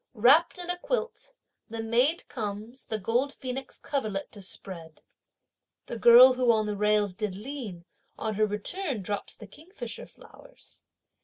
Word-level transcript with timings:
Wrapped 0.15 0.57
in 0.57 0.71
a 0.71 0.79
quilt, 0.79 1.35
the 1.69 1.79
maid 1.79 2.27
comes 2.27 2.85
the 2.87 2.97
gold 2.97 3.31
phoenix 3.35 3.79
coverlet 3.79 4.31
to 4.31 4.41
spread. 4.41 5.03
The 5.85 5.99
girl, 5.99 6.33
who 6.33 6.51
on 6.51 6.65
the 6.65 6.75
rails 6.75 7.13
did 7.13 7.35
lean, 7.35 7.85
on 8.17 8.33
her 8.33 8.47
return 8.47 9.03
drops 9.03 9.35
the 9.35 9.45
kingfisher 9.45 10.07
flowers! 10.07 10.85